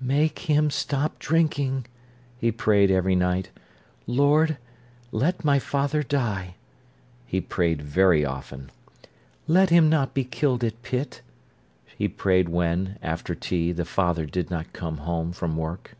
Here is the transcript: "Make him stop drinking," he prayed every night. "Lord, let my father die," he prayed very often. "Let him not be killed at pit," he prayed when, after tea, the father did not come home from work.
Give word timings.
"Make 0.00 0.38
him 0.48 0.70
stop 0.70 1.18
drinking," 1.18 1.84
he 2.38 2.52
prayed 2.52 2.92
every 2.92 3.16
night. 3.16 3.50
"Lord, 4.06 4.56
let 5.10 5.44
my 5.44 5.58
father 5.58 6.04
die," 6.04 6.54
he 7.26 7.40
prayed 7.40 7.82
very 7.82 8.24
often. 8.24 8.70
"Let 9.48 9.70
him 9.70 9.88
not 9.88 10.14
be 10.14 10.22
killed 10.22 10.62
at 10.62 10.80
pit," 10.82 11.22
he 11.98 12.06
prayed 12.06 12.48
when, 12.48 13.00
after 13.02 13.34
tea, 13.34 13.72
the 13.72 13.84
father 13.84 14.26
did 14.26 14.48
not 14.48 14.72
come 14.72 14.98
home 14.98 15.32
from 15.32 15.56
work. 15.56 15.96